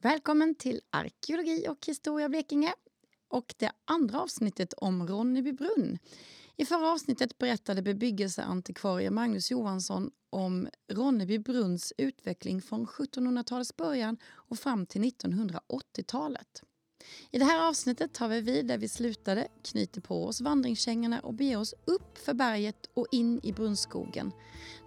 [0.00, 2.74] Välkommen till Arkeologi och historia Blekinge
[3.28, 5.98] och det andra avsnittet om Ronnebybrunn.
[6.56, 14.86] I förra avsnittet berättade bebyggelseantikvarie Magnus Johansson om Ronnebybrunns utveckling från 1700-talets början och fram
[14.86, 16.62] till 1980-talet.
[17.30, 21.34] I det här avsnittet tar vi vid där vi slutade, knyter på oss vandringskängorna och
[21.34, 24.32] beger oss upp för berget och in i brunnskogen.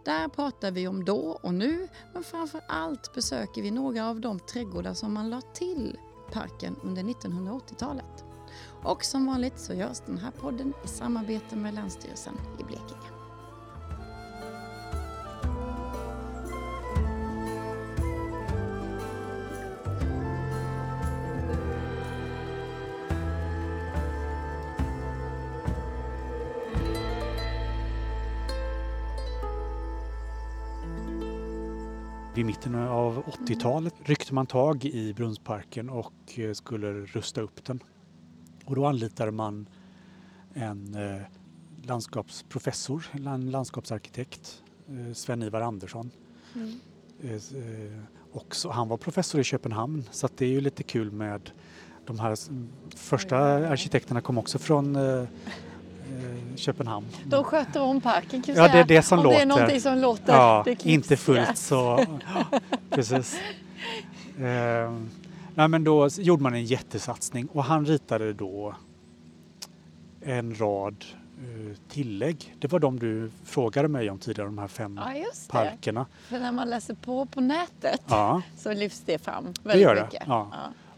[0.05, 4.39] Där pratar vi om då och nu, men framför allt besöker vi några av de
[4.39, 5.97] trädgårdar som man lade till
[6.31, 8.25] parken under 1980-talet.
[8.83, 13.10] Och som vanligt så görs den här podden i samarbete med Länsstyrelsen i Blekinge.
[32.33, 37.83] Vid mitten av 80-talet ryckte man tag i Brunnsparken och eh, skulle rusta upp den.
[38.65, 39.69] Och då anlitade man
[40.53, 41.21] en eh,
[41.83, 46.11] landskapsprofessor, en landskapsarkitekt, eh, Sven-Ivar Andersson.
[46.55, 46.79] Mm.
[48.31, 51.51] Också, han var professor i Köpenhamn så det är ju lite kul med
[52.05, 52.37] de här
[52.95, 53.37] första
[53.69, 54.97] arkitekterna kom också från
[56.55, 57.05] Köpenhamn.
[57.25, 59.37] De sköter om parken kan Ja, det är det som om låter.
[59.37, 60.33] det är någonting som låter.
[60.33, 62.05] Ja, inte fullt så.
[62.51, 62.59] Ja,
[62.89, 63.39] precis.
[64.37, 64.91] Eh,
[65.55, 68.75] nej, men då gjorde man en jättesatsning och han ritade då
[70.21, 71.05] en rad
[71.39, 72.55] eh, tillägg.
[72.59, 75.51] Det var de du frågade mig om tidigare, de här fem ja, just det.
[75.51, 76.05] parkerna.
[76.27, 79.95] För när man läser på på nätet Ja, så lyfts det fram väldigt det gör
[79.95, 80.03] det.
[80.03, 80.23] mycket.
[80.27, 80.51] Ja.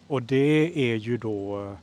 [0.07, 1.73] Och det är ju då eh,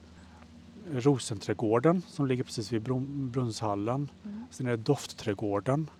[0.92, 4.10] Rosenträdgården som ligger precis vid Brun- Brunnshallen.
[4.24, 4.44] Mm.
[4.50, 5.90] Sen är det Doftträdgården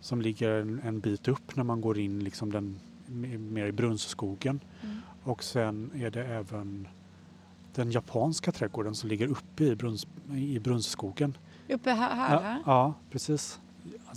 [0.00, 2.80] som ligger en, en bit upp när man går in liksom den,
[3.52, 4.60] mer i Brunnsskogen.
[4.82, 4.98] Mm.
[5.22, 6.88] Och sen är det även
[7.74, 11.36] den japanska trädgården som ligger uppe i, Brunns, i Brunnsskogen.
[11.68, 12.62] Uppe här, här, Ja, här.
[12.66, 13.60] ja, precis.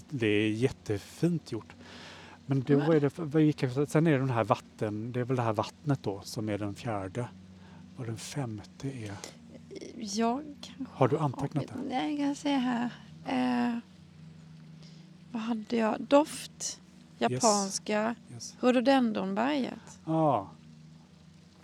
[0.09, 1.75] Det är jättefint gjort.
[2.45, 5.23] Men då är det, vad gick jag- sen är det den här vatten, det är
[5.23, 7.27] väl det här vattnet då som är den fjärde.
[7.95, 9.11] Och den femte är,
[9.99, 11.73] Jag kanske har du antecknat det?
[11.89, 12.89] Nej, jag kan se här.
[13.25, 13.79] Eh,
[15.31, 16.01] vad hade jag?
[16.01, 16.81] Doft,
[17.17, 18.55] japanska, Yes.
[18.59, 19.99] rhododendronberget.
[20.05, 20.49] Ja.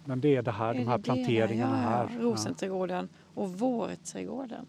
[0.06, 1.04] Men det är det här, Är de här det det?
[1.04, 2.20] planteringarna ja, här.
[2.20, 4.66] Rosenträdgården och vårträdgården.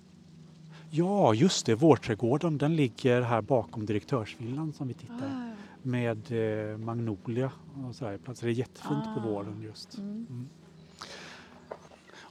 [0.91, 1.75] Ja, just det.
[1.75, 5.51] Vårträdgården den ligger här bakom direktörsvillan som vi tittar.
[5.51, 5.51] Ah,
[5.83, 6.33] Med
[6.73, 7.51] eh, magnolia
[7.89, 8.19] och så.
[8.25, 8.47] Platser.
[8.47, 9.15] Det är jättefint Ah.
[9.15, 9.99] på våren just.
[9.99, 10.27] mm.
[10.31, 10.49] Mm.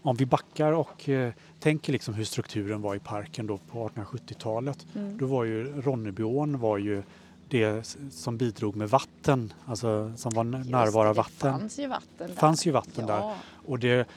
[0.04, 4.86] Om vi backar och eh, tänker liksom hur strukturen var i parken då på 1870-talet.
[4.96, 5.18] Mm.
[5.18, 7.04] Då var ju Ronnebyån var ju
[7.48, 11.54] det som bidrog med vatten, alltså som var Just av det, vatten.
[11.54, 12.36] Det fanns ju vatten där.
[12.36, 13.18] fanns ju vatten där.
[13.18, 13.36] ja.
[13.66, 14.08] Och det,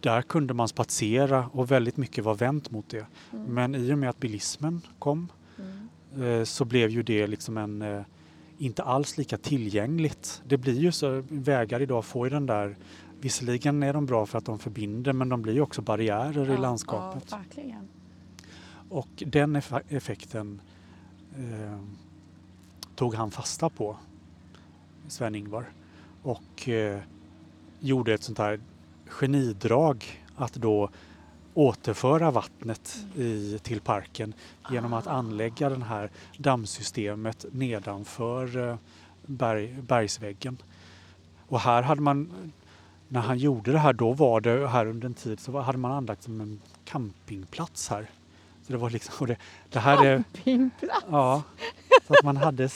[0.00, 3.06] där kunde man spatsera och väldigt mycket var vänt mot det.
[3.32, 3.44] Mm.
[3.54, 5.28] Men i och med att bilismen kom
[6.14, 6.40] Mm.
[6.40, 8.02] eh, så blev ju det liksom en eh,
[8.58, 10.42] inte alls lika tillgängligt.
[10.46, 12.76] Det blir ju så, vägar idag får ju den där,
[13.22, 16.60] visserligen är de bra för att de förbinder men de blir också barriärer i Ja,
[16.60, 17.24] landskapet.
[17.30, 17.88] Ja, verkligen.
[18.88, 20.60] Och den eff- effekten
[21.36, 21.78] eh,
[22.94, 23.96] tog han fasta på,
[25.08, 25.64] Sven-Ingvar.
[26.22, 27.00] Och eh,
[27.80, 28.60] gjorde ett sånt här
[29.06, 30.04] genidrag
[30.36, 30.90] att då
[31.54, 34.34] återföra vattnet i, till parken
[34.70, 35.10] genom att Ah.
[35.10, 38.76] anlägga det här dammsystemet nedanför eh,
[39.26, 40.56] berg, bergsväggen.
[41.48, 42.32] Och här hade man,
[43.12, 45.92] när han gjorde det här, då var det här under en tid så hade man
[45.92, 48.10] anlagt som en campingplats här.
[48.62, 49.36] Så det var liksom, det,
[49.70, 51.06] det här är, Campingplats.
[51.10, 51.42] ja,
[52.06, 52.68] så att man hade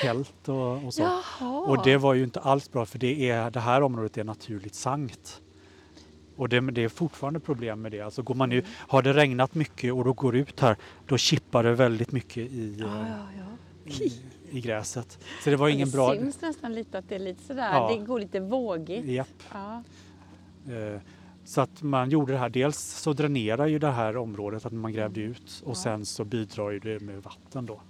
[0.00, 1.02] tält och, och så.
[1.02, 1.60] Jaha.
[1.60, 4.74] Och det var ju inte alls bra för det, är, det här området är naturligt
[4.74, 5.40] sankt.
[6.36, 8.00] Och det, det är fortfarande problem med det.
[8.00, 10.76] Alltså går man ut, har det regnat mycket och då går ut här,
[11.06, 13.44] då chippar det väldigt mycket i, Ja, eh, ja, ja.
[14.50, 15.18] I, gräset.
[15.44, 16.14] Så det var ingen det bra...
[16.14, 17.94] syns nästan lite att det är lite sådär, Ja.
[17.98, 19.04] det går lite vågigt.
[19.06, 19.28] Japp.
[19.52, 19.82] Ja.
[20.72, 21.00] Eh,
[21.44, 24.92] Så att man gjorde det här, dels så dränerar ju det här området att man
[24.92, 25.74] grävde ut och Ja.
[25.74, 27.80] sen så bidrar ju det med vatten då.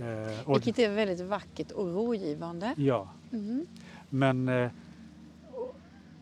[0.00, 2.74] Eh, Och, Vilket är väldigt vackert och rogivande.
[2.76, 3.66] ja, Mm.
[4.08, 4.70] men eh,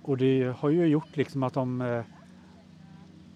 [0.02, 1.80] och det har ju gjort liksom att de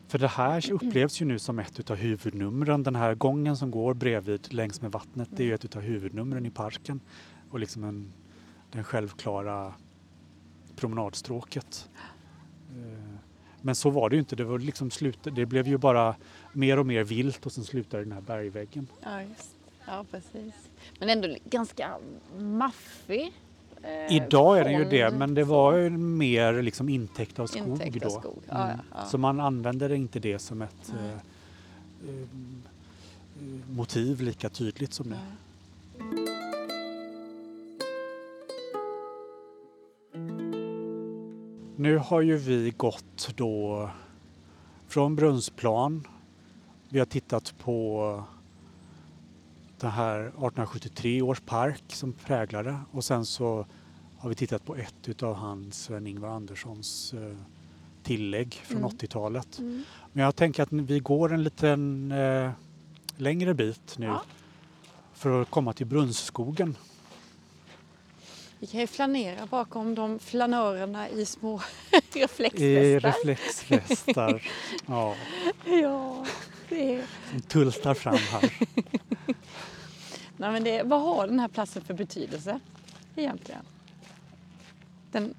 [0.08, 2.82] för det här upplevs ju nu som ett utav huvudnumren.
[2.82, 6.46] Den här gången som går bredvid längs med vattnet, det är ju ett utav huvudnumren
[6.46, 7.00] i parken.
[7.50, 8.12] Och liksom en,
[8.70, 9.74] den självklara
[10.76, 11.88] promenadstråket.
[12.70, 13.14] Eh,
[13.60, 14.36] men så var det ju inte.
[14.36, 16.16] Det, var liksom slut, det blev ju bara
[16.52, 18.86] mer och mer vilt och sen slutade den här bergväggen.
[19.02, 19.56] Ja, just.
[19.86, 20.54] ja, precis.
[20.98, 21.98] Men ändå ganska
[22.38, 23.32] maffig
[23.84, 27.69] eh, Idag är den ju det, men det var ju mer liksom intäkt av skog
[27.69, 28.20] Intäkt av då.
[28.20, 28.42] skog.
[28.48, 28.76] Ja, Mm.
[28.90, 29.06] ja, ja.
[29.06, 31.19] Så man använder inte det som ett eh, eh,
[33.70, 35.16] motiv lika tydligt som nu.
[41.76, 43.90] Nu har ju vi gått då
[44.88, 46.06] från Brunnsplan.
[46.88, 48.22] Vi har tittat på
[49.81, 53.67] den här 1873 års park som präglar det och sen så
[54.19, 57.37] har vi tittat på ett utav hans Sven-Ingvar Anderssons eh,
[58.03, 58.91] tillägg från Mm.
[58.91, 59.59] 80-talet.
[59.59, 59.82] Mm.
[60.12, 62.50] Men jag tänker att vi går en liten eh,
[63.17, 64.23] längre bit nu Ja.
[65.15, 66.76] för att komma till Brunnsskogen.
[68.59, 71.61] Vi kan ju flanera bakom de flanörerna i små
[72.15, 73.00] I reflexvästar.
[73.11, 74.43] reflexvästar.
[74.87, 75.15] ja,
[75.67, 76.26] Ja,
[76.69, 77.05] det är...
[77.31, 78.53] som tultar fram här.
[80.44, 82.61] Nej, men det, vad har den här platsen för betydelse
[83.17, 83.61] egentligen?
[85.12, 85.35] Den,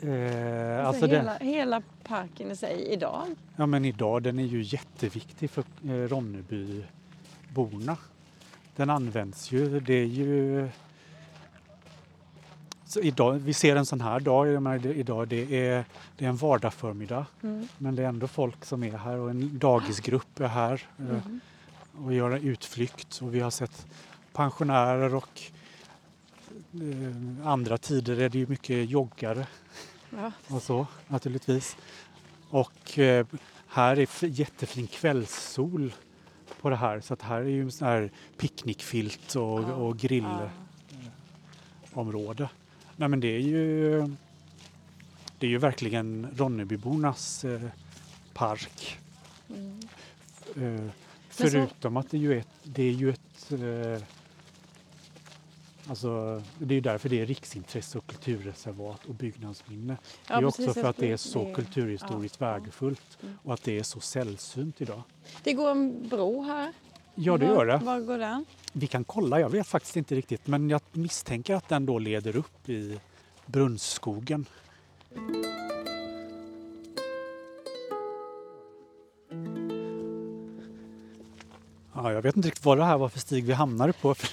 [0.00, 3.26] Eh, alltså alltså den, hela, hela parken i sig idag.
[3.56, 7.96] ja, men idag den är ju jätteviktig för eh, Ronnebyborna.
[8.76, 10.68] Den används ju, det är ju...
[12.84, 15.84] Så idag, vi ser en sån här dag, jag menar, det, idag det är,
[16.16, 17.68] det är en vardagsförmiddag Mm.
[17.78, 21.40] men det är ändå folk som är här och en dagisgrupp är här eh, Mm.
[22.04, 23.86] och gör en utflykt och vi har sett
[24.32, 25.40] pensionärer och
[26.74, 29.46] eh, andra tider är det ju mycket joggare
[30.10, 31.76] Ja, och så naturligtvis.
[32.50, 33.26] Och eh,
[33.68, 35.92] här är jättefin kvällssol
[36.60, 39.72] på det här så att här är ju en sån här picknickfilt och, Ja.
[39.74, 40.50] och grillområde.
[42.96, 44.00] Nej men det är ju
[45.38, 47.60] det är ju verkligen Ronnebybornas eh,
[48.34, 48.98] park.
[49.48, 49.80] Mm.
[50.56, 50.90] Eh,
[51.30, 54.02] så- förutom att det, ju är, det är ju ett eh,
[55.88, 59.96] Alltså, det är därför det är riksintresse och kulturreservat och byggnadsminne.
[60.26, 62.52] det är också för att det är så kulturhistoriskt ja, ja.
[62.52, 63.38] värdefullt Mm.
[63.42, 65.02] och att det är så sällsynt idag.
[65.42, 66.72] Det går en bro här.
[67.14, 67.76] Ja, det Var- gör det.
[67.84, 68.44] Var går den?
[68.72, 72.36] Vi kan kolla, jag vet faktiskt inte riktigt men jag misstänker att den då leder
[72.36, 73.00] upp i
[73.46, 74.46] Brunnsskogen.
[81.94, 84.14] Ja, jag vet inte riktigt vad det här var för stig vi hamnade på.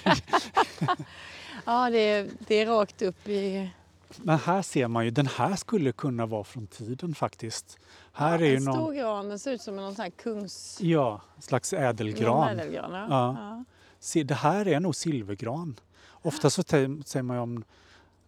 [1.66, 3.70] Ja, det är, det är rakt upp i...
[4.18, 7.78] Men här ser man ju, den här skulle kunna vara från tiden faktiskt.
[8.14, 10.10] Här är ju en någon, stor gran, den ser ut som en någon sån här
[10.10, 10.78] kungs...
[10.82, 12.50] ja, slags ädelgran.
[12.50, 13.08] ädelgran, ja.
[13.10, 13.38] Ja.
[13.40, 13.64] Ja.
[14.00, 15.80] Se, det här är nog silvergran.
[16.22, 17.64] Ofta så säger man ju om,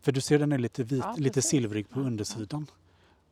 [0.02, 2.08] för du ser den är lite, vit, Ja, lite silvrig på Ja, ja.
[2.08, 2.68] undersidan.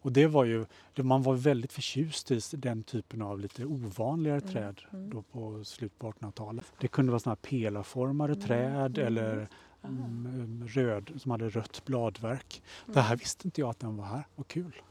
[0.01, 0.65] Och det var ju,
[0.95, 5.09] man var väldigt förtjust i den typen av lite ovanligare Mm, träd mm.
[5.09, 6.65] då på slutet på 1800-talet.
[6.79, 9.07] Det kunde vara såna här pelarformade Mm, träd mm.
[9.07, 9.47] eller.
[9.85, 12.61] Mm, röd, som hade rött bladverk.
[12.85, 13.03] Det Mm.
[13.05, 14.27] här visste inte jag att den var här.
[14.35, 14.81] Vad kul!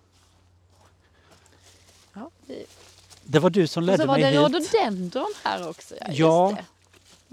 [2.12, 2.67] Ja, vi...
[3.25, 4.38] Det var du som Och ledde så var mig det hit.
[4.38, 5.94] rhododendron här också.
[6.00, 6.56] Ja, just Ja.
[6.56, 6.64] det.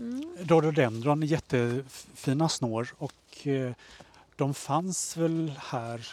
[0.03, 0.29] Mm.
[0.39, 3.73] Rhododendron, jättefina snår och eh,
[4.35, 6.07] de fanns väl här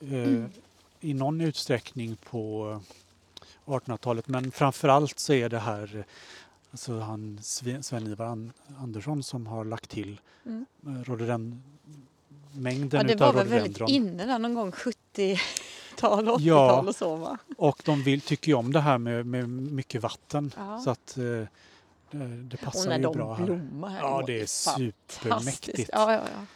[0.00, 0.44] eh,
[1.00, 2.80] i någon utsträckning på
[3.64, 6.04] 1800-talet men framförallt så är det här eh,
[6.70, 10.66] alltså han Sve- Sven-Ivar An- Andersson som har lagt till Mm.
[10.86, 11.62] eh, rhododendron
[12.52, 16.80] mängden Ja, det var väl väldigt inne där någon gång 70-tal, 80-tal Ja.
[16.80, 17.38] och så va?
[17.56, 20.80] Och de vill, tycker ju om det här med, med mycket vatten Ja.
[20.80, 21.24] så att eh,
[22.10, 23.44] det, Och passar när ju de bra här.
[23.44, 23.98] blommar här.
[23.98, 25.90] Ja, var det är supermäktigt.
[25.92, 26.46] Ja, ja, ja.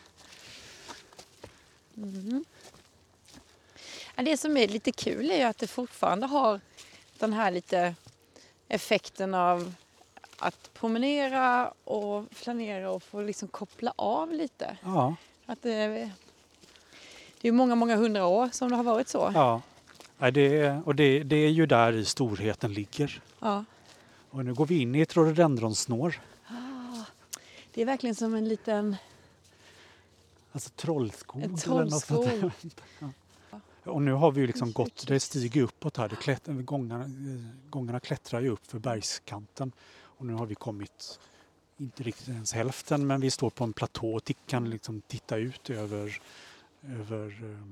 [2.03, 2.45] Mm.
[4.17, 6.61] Ja, det som är lite kul är ju att det fortfarande har
[7.19, 7.95] den här lite
[8.69, 9.75] effekten av
[10.45, 14.77] att promenera och flanera och få liksom koppla av lite.
[14.83, 15.87] Ja, Att det,
[17.41, 19.31] det är ju många, många hundra år som det har varit så.
[19.35, 19.63] Ja,
[20.19, 23.21] Nej, det är, och det, det är ju där i storheten ligger.
[23.41, 23.65] Ja.
[24.31, 26.21] Och nu går vi in i ett rhododendronsnår.
[26.47, 27.05] Ah,
[27.75, 28.97] det är verkligen som en liten...
[30.53, 31.43] Alltså trollskog.
[31.43, 32.51] En trollskog.
[33.85, 36.09] Och nu har vi ju liksom gått, det stiger uppåt här.
[36.09, 39.73] Det klätt, gångarna, eh, gångarna klättrar ju upp för bergskanten.
[40.25, 41.19] Och nu har vi kommit,
[41.79, 45.71] inte riktigt ens hälften, men vi står på en platå och kan liksom titta ut
[45.71, 46.21] över,
[46.89, 47.67] över eh,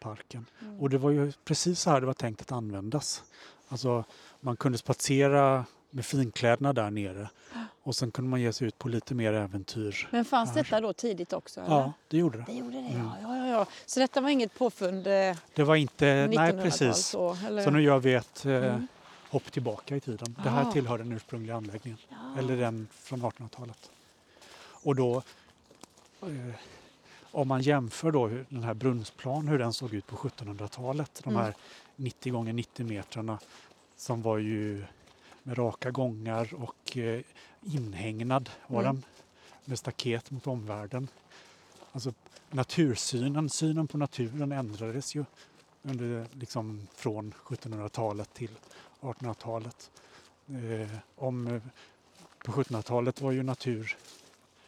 [0.00, 0.46] parken.
[0.62, 0.80] Mm.
[0.80, 3.22] Och det var ju precis så här det var tänkt att användas.
[3.68, 4.04] Alltså
[4.40, 7.28] man kunde spatsera med finkläderna där nere
[7.82, 10.08] och sen kunde man ge sig ut på lite mer äventyr.
[10.12, 10.56] Men fanns Här.
[10.62, 11.60] detta då tidigt också?
[11.60, 11.70] Eller?
[11.70, 12.44] Ja, det gjorde det.
[12.46, 13.06] Det gjorde det, Mm.
[13.22, 13.36] ja.
[13.36, 13.66] ja, ja.
[13.86, 16.62] Så detta var inget påfund eh, Det var inte, nej 1900-tal?
[16.62, 17.06] precis.
[17.06, 17.36] Så?
[17.64, 18.86] Så nu gör vi ett eh, Mm.
[19.34, 20.36] Hopp tillbaka i tiden.
[20.42, 22.38] Det här tillhör den ursprungliga anläggningen, Ja.
[22.38, 23.90] eller den från 1800-talet.
[24.56, 25.22] Och då,
[26.22, 26.54] eh,
[27.30, 31.42] om man jämför då den här Brunnsplan, hur den såg ut på 1700-talet, de Mm.
[31.44, 31.54] här
[31.96, 33.38] 90 gånger 90 metrarna
[33.96, 34.84] som var ju
[35.42, 37.20] med raka gångar och eh,
[37.62, 38.94] inhägnad var Mm.
[38.94, 39.04] den
[39.64, 41.08] med staket mot omvärlden.
[41.92, 42.12] Alltså
[42.50, 45.24] natursynen, synen på naturen ändrades ju
[45.82, 48.50] under, liksom, från 1700-talet till
[49.12, 49.90] 1800-talet.
[50.48, 51.62] Eh, om, eh,
[52.44, 53.96] på 1700-talet var ju natur,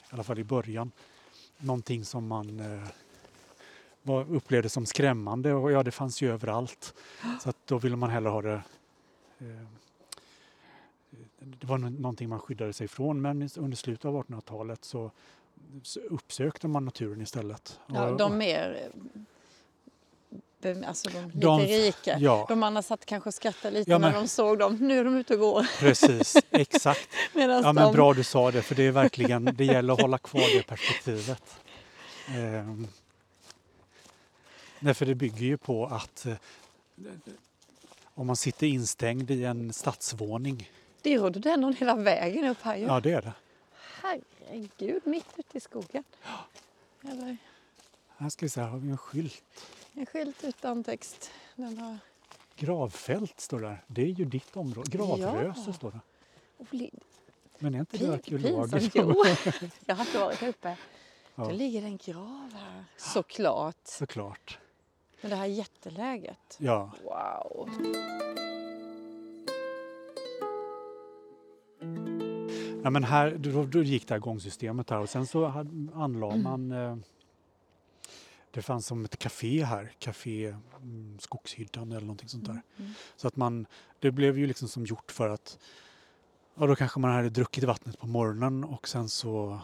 [0.02, 0.92] i alla fall i början,
[1.58, 2.88] någonting som man eh,
[4.02, 6.94] var, upplevde som skrämmande och ja, det fanns ju överallt.
[7.40, 8.62] Så att då ville man hellre ha det
[9.38, 9.66] eh,
[11.38, 15.10] det var nå- någonting man skyddade sig från men under slutet av 1800-talet så
[16.10, 17.80] uppsökte man naturen istället.
[17.86, 18.90] Ja, de mer...
[20.74, 22.18] be- Alltså de lite De- rika.
[22.18, 24.76] Ja, De andra satt kanske och skrattade lite Ja, när men- de såg dem.
[24.76, 25.66] Nu är de ute och går.
[25.80, 26.36] precis.
[26.50, 27.08] Exakt.
[27.34, 30.56] Ja, men bra du sa det, för det är verkligen, det gäller att hålla kvar
[30.56, 31.42] det perspektivet.
[32.28, 32.88] Ehm,
[34.78, 36.34] nej, för det bygger ju på att eh,
[38.14, 40.70] om man sitter instängd i en stadsvåning,
[41.02, 42.84] Det den någon hela vägen upp här ju.
[42.84, 43.32] ja det är det.
[44.02, 46.04] Herregud, mitt ute i skogen.
[47.02, 47.36] Eller
[48.18, 49.42] Här ska vi se, här har vi en skylt.
[49.96, 51.30] En skylt utan text.
[51.54, 51.98] Den har...
[52.56, 53.84] Gravfält står där.
[53.86, 54.90] Det är ju ditt område.
[54.90, 55.72] Gravröse Ja.
[55.72, 56.00] står det.
[57.58, 58.92] Men är inte det arkeologiskt?
[58.92, 59.16] pinsamt.
[59.54, 60.76] Jo, jag har inte varit här uppe.
[61.34, 61.44] Ja.
[61.44, 62.84] Då ligger det en grav här.
[62.96, 63.76] Såklart.
[63.84, 64.58] Såklart.
[65.20, 66.56] Men det här jätteläget.
[66.58, 66.92] Ja.
[67.04, 67.70] Wow.
[72.82, 75.46] Ja, men här, då, då gick det här gångsystemet här och sen så
[75.94, 76.96] anlade man eh,
[78.56, 80.46] det fanns som ett café här, Café
[80.82, 82.62] mm, Skogshyddan eller någonting sånt där.
[82.78, 82.92] Mm.
[83.16, 83.66] Så att man,
[84.00, 85.58] det blev ju liksom som gjort för att
[86.54, 89.60] ja, då kanske man hade druckit vattnet på morgonen och sen så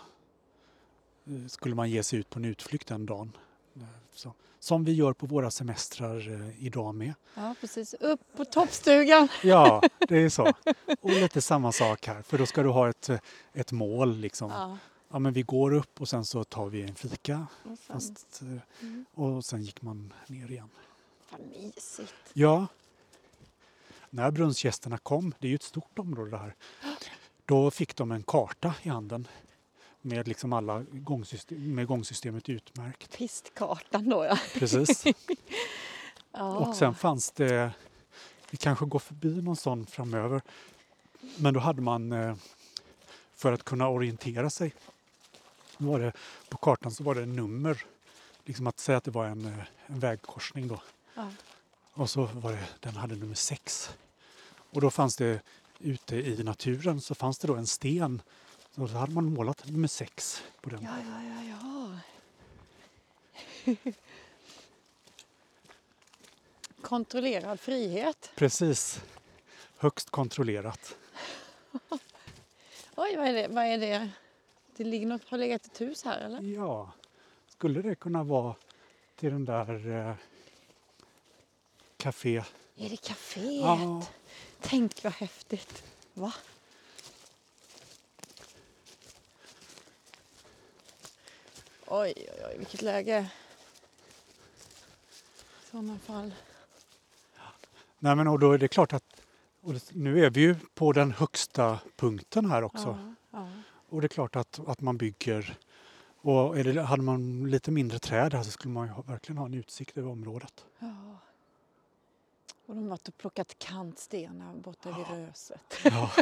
[1.27, 3.37] eh, skulle man ge sig ut på en utflykt den dagen.
[3.77, 3.83] Eh,
[4.15, 7.15] Så, som vi gör på våra semestrar eh, idag med.
[7.35, 7.95] Ja, precis.
[7.95, 9.29] Upp på toppstugan.
[9.43, 10.53] Ja, det är så.
[11.01, 13.11] Och lite samma sak här, för då ska du ha ett,
[13.53, 14.51] ett mål liksom.
[14.51, 14.79] Ja.
[15.13, 17.47] Ja, men vi går upp och sen så tar vi en fika.
[17.63, 19.05] Och sen, Fast, mm.
[19.15, 20.69] och sen gick man ner igen.
[21.31, 22.15] Vad mysigt.
[22.33, 22.67] Ja.
[24.11, 26.55] När brunnsgästerna kom, det är ju ett stort område det här,
[27.45, 29.29] då fick de en karta i handen
[30.01, 33.17] med liksom alla gångsystem, med gångsystemet utmärkt.
[33.17, 34.39] Pistkartan då ja.
[34.55, 35.05] Precis.
[36.33, 36.57] ja.
[36.57, 37.71] Och sen fanns det,
[38.51, 40.43] vi kanske går förbi någon sån framöver,
[41.37, 42.35] men då hade man eh,
[43.35, 44.75] för att kunna orientera sig,
[45.79, 46.13] var det,
[46.49, 47.85] på kartan så var det nummer,
[48.45, 50.83] liksom att säga att det var en, eh, en vägkorsning då.
[51.15, 51.31] Ja.
[51.93, 53.91] Och så var det, den hade nummer sex.
[54.71, 55.41] Och då fanns det
[55.79, 58.23] ute i naturen så fanns det då en sten.
[58.75, 60.83] Så då hade man målat nummer sex på den.
[60.83, 61.43] Ja, ja, ja,
[63.65, 63.93] ja.
[66.83, 68.31] Kontrollerad frihet.
[68.35, 69.03] Precis.
[69.77, 70.97] Högst kontrollerat.
[72.97, 73.49] Oj, vad är det?
[73.49, 74.11] Vad är det?
[74.77, 76.41] Det ligger något, har legat ett hus här eller?
[76.41, 76.93] Ja,
[77.49, 78.55] skulle det kunna vara
[79.17, 80.15] till den där eh,
[81.97, 82.43] café?
[82.77, 83.61] Är det kaféet?
[83.61, 84.07] Ja,
[84.61, 85.85] Tänk vad häftigt.
[86.15, 86.33] Va?
[91.87, 93.31] Oj, oj, oj, vilket läge.
[95.63, 96.35] I sådana fall.
[97.99, 99.23] nej men och då är det klart att
[99.91, 102.99] nu är vi ju på den högsta punkten här också.
[103.31, 103.49] Ja, ja.
[103.93, 105.59] Och det är klart att, att man bygger
[106.21, 109.55] och det, hade man lite mindre träd här så skulle man ha, verkligen ha en
[109.55, 110.65] utsikt över området.
[110.79, 111.19] ja.
[112.67, 115.61] Och de har varit och plockat kantstenar borta vid Röset.
[115.85, 116.11] Ja.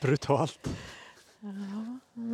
[0.00, 0.68] Brutalt.
[1.40, 1.98] Ja.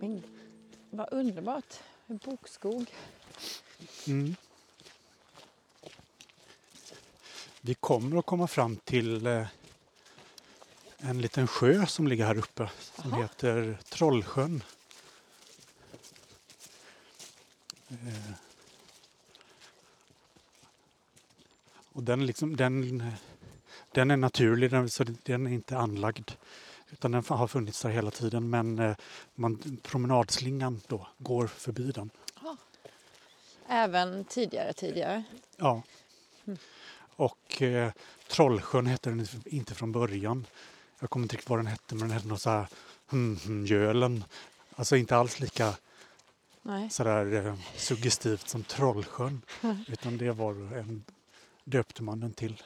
[0.00, 0.22] Men
[0.90, 1.74] vad underbart.
[2.06, 2.86] En bokskog.
[4.06, 4.34] Mm.
[7.64, 9.46] Vi kommer att komma fram till eh,
[10.98, 13.22] en liten sjö som ligger här uppe som Jaha.
[13.22, 14.62] heter Trollsjön.
[17.88, 18.32] Eh,
[21.92, 23.02] och den, liksom, den,
[23.92, 26.30] den är naturlig, den, så den är inte anlagd.
[26.90, 28.96] Utan den har funnits där hela tiden men eh,
[29.34, 32.10] man, promenadslingan då går förbi den.
[33.68, 35.22] Även tidigare, tidigare.
[35.56, 35.82] Ja.
[36.44, 36.58] Mm.
[37.60, 37.92] Eh,
[38.28, 40.46] Trollsjön hette den inte från början.
[41.00, 42.66] Jag kommer inte riktigt vad den hette, men den hette något så här
[43.10, 44.24] hm.
[44.76, 45.74] Alltså inte alls lika
[46.62, 46.90] Nej.
[46.90, 49.42] sådär eh, suggestivt som Trollsjön.
[49.88, 51.04] Utan det var en,
[51.64, 52.62] döpte man den till.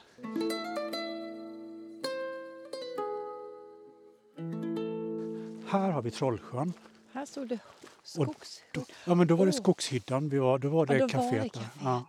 [5.67, 6.73] Här har vi Trollsjön.
[7.13, 7.59] Här stod det
[8.03, 8.85] skogshyddan.
[9.05, 10.29] Ja, men då var det skogshyddan.
[10.29, 11.31] Vi var, då var det ja, då kaféet.
[11.31, 11.69] Var det kaféet.
[11.83, 12.05] Ja.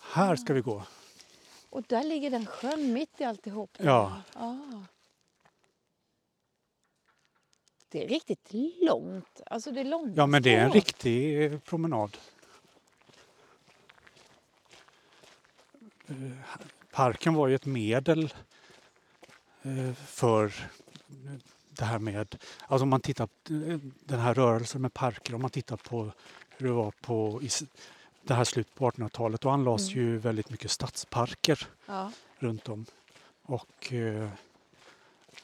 [0.00, 0.82] Här ska vi gå.
[1.74, 3.76] Och där ligger den sjön mitt i alltihop.
[3.78, 4.22] Ja.
[4.32, 4.54] Ah.
[7.88, 8.50] Det är riktigt
[8.82, 9.40] långt.
[9.46, 12.16] Alltså det är långa Ja, men det är en riktig promenad.
[16.06, 16.14] Eh,
[16.92, 18.34] Parken var ju ett medel
[19.62, 20.52] eh, för
[21.68, 25.42] det här med, alltså om man tittar på eh, den här rörelsen med parker, om
[25.42, 26.12] man tittar på
[26.48, 27.40] hur det var på
[28.26, 30.04] det här slutet på 1800-talet, då anlades Mm.
[30.04, 32.12] ju väldigt mycket stadsparker Ja.
[32.38, 32.86] runt om.
[33.42, 34.28] Och eh,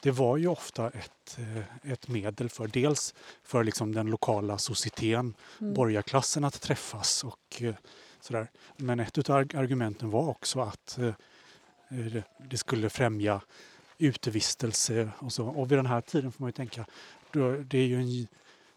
[0.01, 5.33] det var ju ofta ett, eh, ett medel för dels för liksom den lokala societeten,
[5.61, 5.73] Mm.
[5.73, 7.75] borgarklassen att träffas och eh,
[8.19, 8.47] sådär.
[8.77, 11.13] Men ett av argumenten var också att eh,
[12.49, 13.41] det- skulle främja
[13.97, 15.47] utevistelse och så.
[15.47, 16.85] Och vid den här tiden får man ju tänka,
[17.63, 18.27] det är ju en,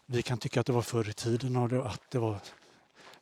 [0.05, 2.39] vi kan tycka att det var förr i tiden och att det var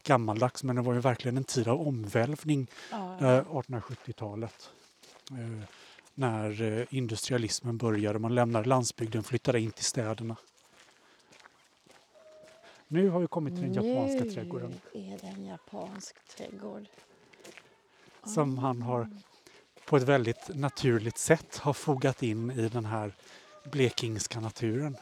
[0.04, 4.70] gammaldags men det var ju verkligen en tid av omvälvning Ja, eh, 1870-talet.
[5.32, 5.68] Eh,
[6.14, 10.36] när eh, industrialismen började, man lämnade landsbygden, flyttade in till städerna.
[12.88, 16.86] Nu har vi kommit till den japanska trädgården Nu är det en japansk trädgård.
[18.26, 19.10] som han har
[19.86, 23.14] på ett väldigt naturligt sätt har fogat in i den här
[23.72, 24.98] blekingska naturen.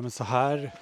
[0.00, 0.74] Nej, men så här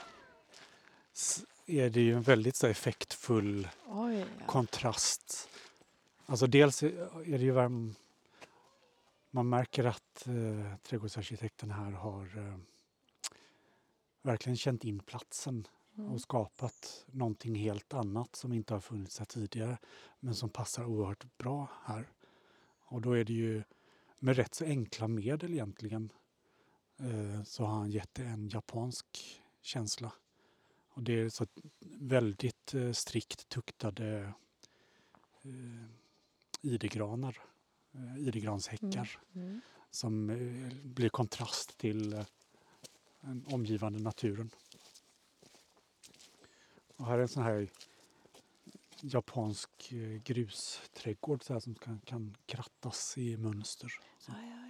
[1.67, 4.47] är det ju en väldigt så effektfull Oj, ja.
[4.47, 5.49] kontrast.
[6.27, 7.95] Alltså dels är det ju värm...
[9.31, 12.59] Man märker att eh, trädgårdsarkitekten här har eh,
[14.23, 16.11] verkligen känt in platsen Mm.
[16.13, 19.79] och skapat någonting helt annat som inte har funnits här tidigare
[20.21, 22.09] men som passar oerhört bra här.
[22.81, 23.63] Och då är det ju
[24.19, 26.13] med rätt så enkla medel egentligen
[27.45, 29.07] så har han gett det en japansk
[29.63, 30.13] känsla.
[30.89, 31.47] Och det är så
[32.01, 34.33] väldigt eh, strikt tuktade
[35.43, 35.85] eh,
[36.63, 37.39] idegranar,
[37.93, 39.61] eh, idegranshäckar Mm.
[39.91, 42.27] som eh, blir kontrast till eh,
[43.21, 44.51] den omgivande naturen.
[46.97, 47.69] Och här är en sån här
[49.01, 53.93] japansk eh, grusträdgård så här, som kan, kan krattas i mönster.
[54.27, 54.68] Ja, ja.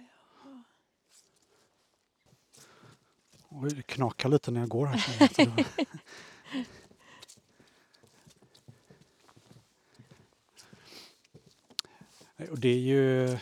[3.49, 5.65] Oj, det knakar lite när jag går här.
[12.51, 13.37] Och det är ju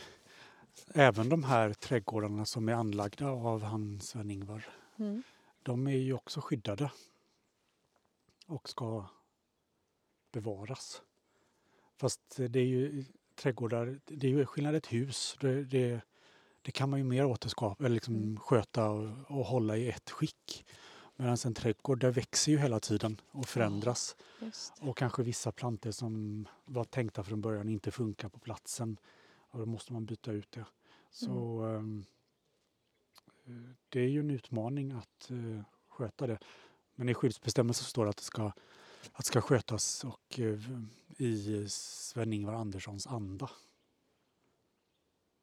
[0.93, 4.67] även de här trädgårdarna som är anlagda av han Sven-Ingvar.
[4.99, 5.23] Mm.
[5.63, 6.91] De är ju också skyddade
[8.47, 9.05] och ska
[10.31, 11.01] bevaras.
[11.97, 15.37] Fast det är ju trädgårdar, det är ju skillnad ett hus.
[15.39, 16.01] Det, det,
[16.67, 18.38] det kan man ju mer återskapa, eller liksom Mm.
[18.39, 20.65] sköta och, och hålla i ett skick.
[21.15, 24.15] Medan en trädgård, där växer ju hela tiden och förändras.
[24.82, 28.97] Och kanske vissa plantor som var tänkta från början inte funkar på platsen.
[29.38, 30.65] Och då måste man byta ut det.
[31.12, 32.06] Så ehm,
[33.45, 33.53] eh,
[33.89, 36.39] det är ju en utmaning att eh, sköta det.
[36.95, 40.60] Men i skyddsbestämmelsen står det att det ska, att det ska skötas och, eh,
[41.17, 43.49] i Sven-Ingvar Anderssons anda.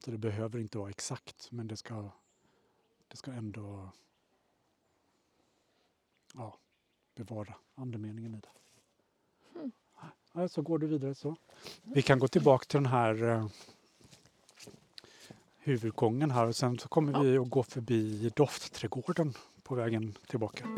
[0.05, 2.11] Så det behöver inte vara exakt men det ska,
[3.09, 3.88] det ska ändå
[6.35, 6.59] ja,
[7.14, 8.49] bevara andemeningen i det.
[9.59, 9.73] Mm.
[10.33, 11.37] Ja, så går du vidare så.
[11.83, 13.47] Vi kan gå tillbaka till den här eh,
[15.59, 20.69] huvudgången här och sen så kommer vi att gå förbi doftträdgården på vägen tillbaka.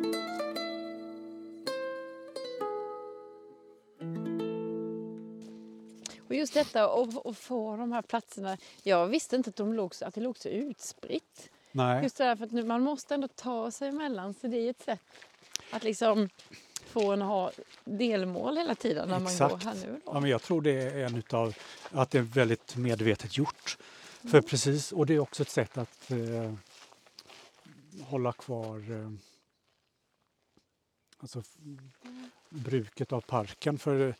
[6.37, 6.85] Och just detta
[7.25, 8.57] att få de här platserna.
[8.83, 11.51] Jag visste inte att, de låg att det låg så utspritt.
[11.72, 14.35] Nej, Just det där för att nu, man måste ändå ta sig emellan.
[14.35, 15.01] Så det är ett sätt
[15.70, 16.29] att liksom
[16.87, 17.51] få en ha
[17.85, 19.53] delmål hela tiden när man Exakt.
[19.53, 20.01] går här nu.
[20.05, 20.12] Då.
[20.14, 21.55] ja, men jag tror det är en utav
[21.90, 23.79] att det är väldigt medvetet gjort.
[24.31, 26.55] För precis, och det är också ett sätt att eh,
[28.05, 29.11] hålla kvar eh,
[31.18, 31.55] alltså, f-
[32.49, 33.79] bruket av parken.
[33.79, 34.14] För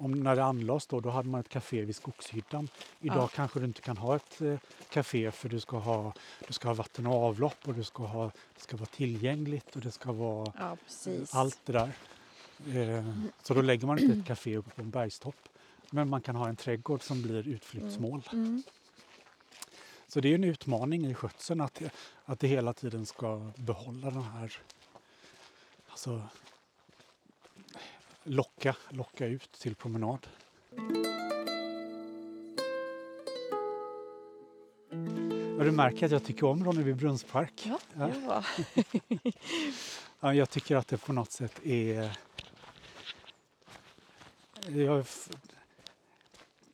[0.00, 2.68] om, när det anlades då, då hade man ett café vid Skogshyddan.
[3.00, 3.28] Idag Ja.
[3.34, 4.58] kanske du inte kan ha ett eh,
[4.90, 6.12] café för du ska, ha,
[6.46, 9.82] du ska ha vatten och avlopp och du ska ha, det ska vara tillgängligt och
[9.82, 10.76] det ska vara Ja,
[11.32, 11.92] allt det där.
[12.98, 13.04] Eh,
[13.42, 15.48] så då lägger man inte ett café uppe på en bergstopp.
[15.90, 18.28] Men man kan ha en trädgård som blir utflyktsmål.
[18.32, 18.62] Mm.
[20.08, 21.82] Så det är en utmaning i skötseln att,
[22.24, 24.56] att det hela tiden ska behålla den här...
[25.88, 26.22] Alltså,
[28.24, 30.26] locka, locka ut till promenad.
[35.58, 37.66] Ja, du märker att jag tycker om Ronnebybrunnspark.
[37.66, 38.08] Ja, Ja.
[38.26, 38.46] var.
[40.22, 42.18] Ja, jag tycker att det på något sätt är...
[44.68, 45.04] Jag,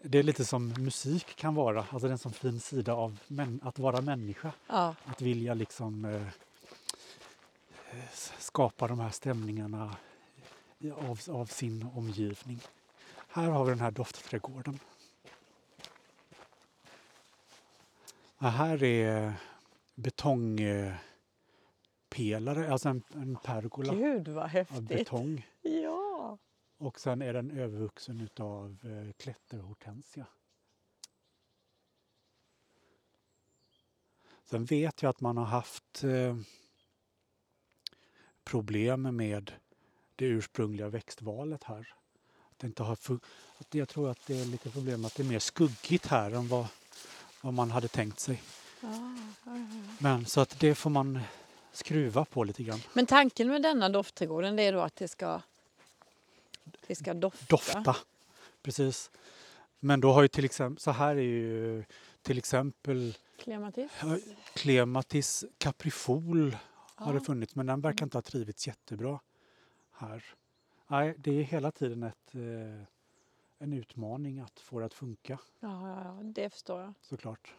[0.02, 3.18] det är lite som musik kan vara, alltså det är en sån fin sida av
[3.62, 4.52] att vara människa.
[4.66, 6.26] Ja, Att vilja liksom eh,
[8.12, 9.96] s- skapa de här stämningarna
[10.84, 12.60] av, av sin omgivning.
[13.28, 14.78] Här har vi den här doftträdgården.
[18.38, 19.32] Ja, här är
[19.94, 20.98] betongpelare,
[22.72, 24.88] alltså en, en pergola gud vad av häftigt.
[24.88, 25.46] betong.
[25.62, 26.38] Ja.
[26.78, 30.26] Och sen är den övervuxen utav eh, klätterhortensia.
[34.44, 36.36] Sen vet jag att man har haft eh,
[38.44, 39.52] problem med
[40.16, 41.94] det ursprungliga växtvalet här.
[42.50, 42.92] Att det inte har
[43.58, 46.48] att jag tror att det är lite problem att det är mer skuggigt här än
[46.48, 46.66] vad,
[47.40, 48.42] vad man hade tänkt sig.
[48.80, 48.88] Ja,
[49.44, 49.56] ja, ja.
[49.98, 51.20] Men så att det får man
[51.72, 52.80] skruva på lite grann.
[52.92, 55.40] Men tanken med denna doftträdgården det är då att det ska,
[56.86, 57.46] det ska dofta.
[57.48, 57.96] dofta.
[58.62, 59.10] Precis.
[59.80, 61.84] Men då har ju till exempel, så här är ju
[62.22, 63.90] till exempel Klematis.
[64.00, 64.18] Ja,
[64.54, 66.56] Clematis caprifol
[66.94, 69.20] har det funnits men den verkar inte ha trivits jättebra
[69.96, 70.24] här.
[70.86, 72.82] Nej, det är hela tiden ett, eh,
[73.58, 76.92] en utmaning att få det att funka Ja, ja, ja, det förstår jag.
[77.00, 77.54] såklart.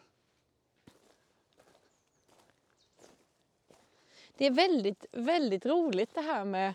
[4.36, 6.74] Det är väldigt, väldigt roligt det här med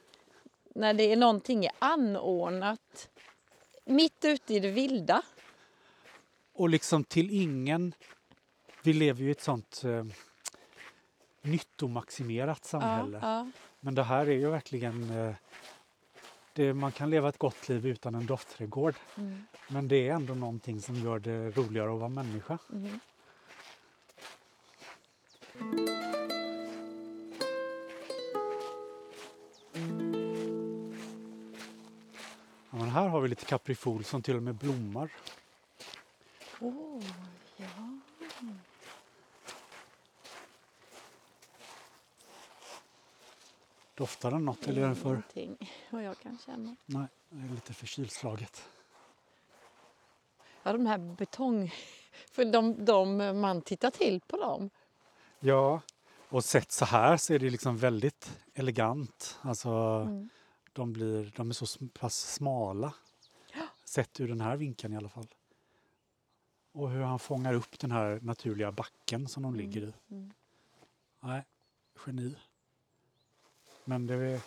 [0.76, 3.10] när det är någonting är anordnat
[3.86, 5.22] mitt ute i det vilda.
[6.54, 7.94] Och liksom till ingen,
[8.84, 10.06] vi lever ju i ett sånt eh,
[11.42, 13.20] nyttomaximerat samhälle.
[13.22, 13.52] Ja,
[13.86, 15.36] Men det här är ju verkligen, eh,
[16.54, 18.96] det, man kan leva ett gott liv utan en doftträdgård.
[19.18, 22.58] Mm, Men det är ändå någonting som gör det roligare att vara människa.
[22.72, 23.00] mm.
[32.70, 35.12] Ja, men här har vi lite kaprifol som till och med blommar.
[36.60, 37.04] Oh,
[37.58, 38.00] ja.
[44.24, 45.10] Doftar den något eller är den för...
[45.10, 46.76] Ingenting vad jag kan känna.
[46.86, 48.70] Nej, det är lite för kylslaget.
[50.64, 51.74] Ja, de här betong...
[52.32, 54.70] För de, de man tittar till på dem.
[55.40, 55.82] Ja,
[56.30, 59.40] och sett så här så är det liksom väldigt elegant.
[59.42, 60.30] Alltså, Mm.
[60.74, 62.94] de, blir, de är så pass smala.
[63.86, 65.28] Sett ur den här vinkeln i alla fall.
[66.72, 69.94] Och hur han fångar upp den här naturliga backen som de ligger i.
[70.12, 70.34] Mm.
[71.20, 71.44] Nej,
[72.06, 72.36] geni.
[73.84, 74.40] Men det är...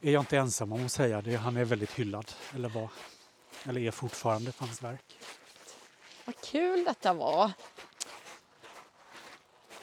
[0.00, 1.36] Är jag inte ensam om att säga det.
[1.36, 2.32] Han är väldigt hyllad.
[2.54, 2.88] Eller var.
[3.64, 5.18] Eller är fortfarande på hans verk.
[6.24, 7.50] Vad kul detta var.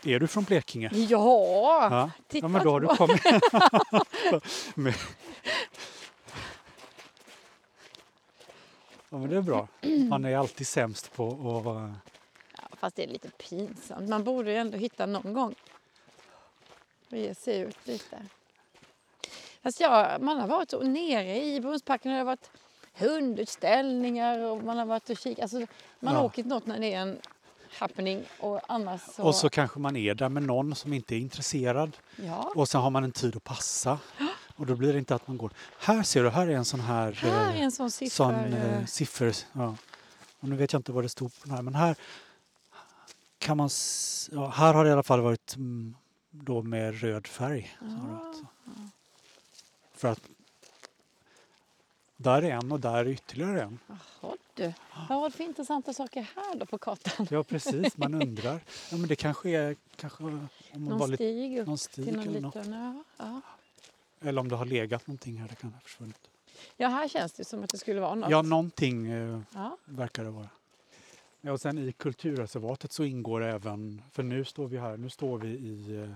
[0.03, 0.89] Är du från Blekinge?
[0.93, 3.23] Ja, Ja, titta ja men då har du kommit...
[4.75, 4.93] med...
[9.09, 9.67] Ja men det är bra.
[10.09, 11.91] Man är alltid sämst på att...
[12.57, 14.09] Ja, fast det är lite pinsamt.
[14.09, 15.55] Man borde ju ändå hitta någon gång
[17.15, 18.17] och ge sig ut lite.
[19.63, 22.49] Fast ja, man har varit och nere i Brunnsparken och det har varit
[22.97, 25.41] hundutställningar och man har varit och kikat.
[25.43, 25.57] Alltså,
[25.99, 26.25] man har Ja.
[26.25, 27.17] åkt till något när det är en
[27.79, 29.23] happening och annars så...
[29.23, 31.97] Och så kanske man är där med någon som inte är intresserad.
[32.15, 33.99] ja, Och sen har man en tid att passa.
[34.57, 35.51] Och då blir det inte att man går...
[35.79, 37.11] Här ser du, här är en sån här...
[37.11, 38.09] här eh, är en sån siffra.
[38.15, 39.33] sån eh, siffror.
[39.53, 39.75] Ja.
[40.39, 41.95] Och nu vet jag inte vad det stod på den här, men här
[43.39, 43.69] kan man...
[44.31, 45.95] Ja, här har det i alla fall varit mm,
[46.43, 47.75] då med röd färg.
[47.79, 48.41] Så har det varit.
[49.93, 50.21] För att
[52.17, 53.79] där är en och där är ytterligare en.
[53.87, 54.73] Jaha du,
[55.09, 57.27] vad var det för intressanta saker här då på kartan?
[57.31, 58.59] Ja precis, man undrar.
[58.91, 60.31] Ja, men det kanske är kanske om
[60.73, 62.55] man Någon bara lite, stig upp någon stig till någon eller något.
[62.55, 62.73] liten...
[62.73, 63.41] Ja, ja.
[64.29, 66.19] Eller om det har legat någonting här, det kan ha försvunnit.
[66.77, 68.29] ja, här känns det som att det skulle vara något.
[68.31, 69.77] Ja, någonting eh, Ja.
[69.85, 70.49] verkar det vara.
[71.41, 75.37] Ja, och sen i kulturreservatet så ingår även, för nu står vi här, nu står
[75.37, 76.09] vi i eh,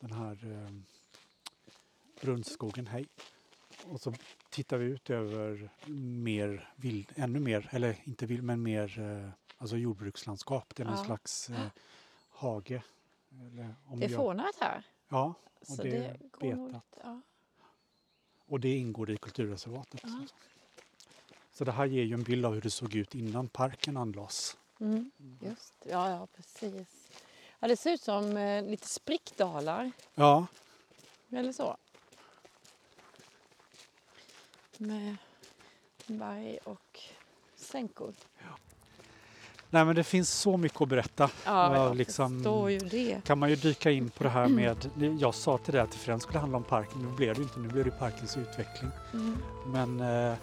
[0.00, 0.70] den här eh,
[2.20, 3.06] Brunnsskogen, hej.
[3.84, 4.14] Och så
[4.50, 5.70] tittar vi ut över
[6.22, 10.74] mer vild, ännu mer, eller inte vild, men mer eh, alltså jordbrukslandskap.
[10.76, 11.04] Det är någon Ja.
[11.04, 11.66] slags eh,
[12.30, 12.82] hage.
[13.30, 14.82] Eller om Det är jag- fånat här.
[15.08, 16.42] Ja, Så det är betat.
[16.42, 17.20] lite, ja.
[18.46, 20.00] och det ingår i kulturreservatet.
[20.04, 20.26] Ja.
[21.52, 24.56] Så det här ger ju en bild av hur det såg ut innan parken anlades.
[24.80, 26.97] Mm, just ja, ja, precis.
[27.60, 30.46] Ja, det ser ut som eh, lite sprickdalar Ja,
[31.32, 31.76] eller så.
[34.78, 35.16] med
[36.06, 37.00] berg och
[37.56, 38.12] sänkor.
[39.70, 41.30] Nej, men det finns så mycket att berätta.
[41.44, 43.24] Ja, Ja, jag liksom- ju det.
[43.24, 44.90] kan man ju dyka in på det här med,
[45.20, 47.58] jag sa till dig att det främst skulle handla om parken, nu blev det inte,
[47.60, 48.90] nu blev det parkens utveckling.
[49.12, 49.36] Mm.
[49.66, 50.34] Men eh,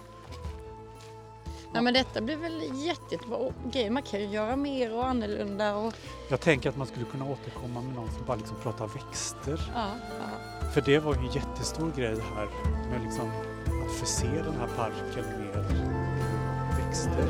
[1.76, 3.38] Nej, men detta blir väl jätte- jättebra
[3.72, 3.90] grej.
[3.90, 5.76] Man kan ju göra mer och annorlunda.
[5.76, 5.94] Och,
[6.30, 9.72] jag tänker att man skulle kunna återkomma med någon som bara liksom pratar växter.
[9.76, 9.88] ja,
[10.20, 10.68] ja.
[10.74, 12.48] För det var ju en jättestor grej här
[12.90, 13.32] med liksom
[13.86, 15.66] att förse den här parken med
[16.86, 17.28] växter.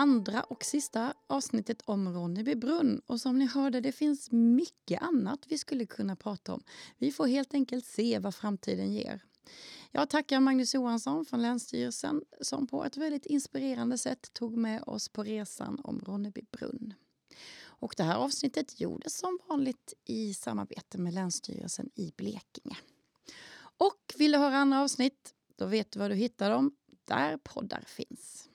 [0.00, 3.00] Andra och sista avsnittet om Ronneby brunn.
[3.06, 6.62] Och som ni hörde, det finns mycket annat vi skulle kunna prata om.
[6.98, 9.22] Vi får helt enkelt se vad framtiden ger.
[9.90, 15.08] Jag tackar Magnus Johansson från Länsstyrelsen som på ett väldigt inspirerande sätt tog med oss
[15.08, 16.94] på resan om Ronneby brunn.
[17.62, 22.76] Och det här avsnittet gjordes som vanligt i samarbete med Länsstyrelsen i Blekinge.
[23.60, 25.34] Och vill du höra andra avsnitt?
[25.56, 28.49] Då vet du var du hittar dem, där poddar finns.